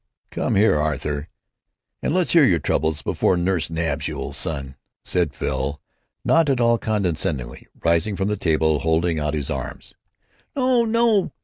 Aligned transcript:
"Come 0.31 0.55
here, 0.55 0.77
Arthur, 0.79 1.27
and 2.01 2.11
let's 2.11 2.33
hear 2.33 2.43
your 2.43 2.57
troubles 2.57 3.03
before 3.03 3.37
nurse 3.37 3.69
nabs 3.69 4.07
you, 4.07 4.15
old 4.17 4.35
son," 4.35 4.75
said 5.03 5.35
Phil, 5.35 5.79
not 6.25 6.49
at 6.49 6.59
all 6.59 6.79
condescendingly, 6.79 7.67
rising 7.85 8.15
from 8.15 8.27
the 8.27 8.35
table, 8.35 8.79
holding 8.79 9.19
out 9.19 9.35
his 9.35 9.51
arms. 9.51 9.93
"No, 10.55 10.85
no! 10.85 11.33